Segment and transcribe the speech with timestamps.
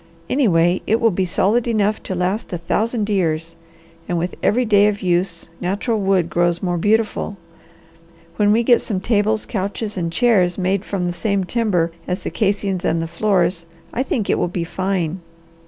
[0.31, 3.55] Anyway, it will be solid enough to last a thousand years,
[4.09, 7.37] and with every day of use natural wood grows more beautiful.
[8.37, 12.31] When we get some tables, couches, and chairs made from the same timber as the
[12.31, 15.19] casings and the floors, I think it will be fine.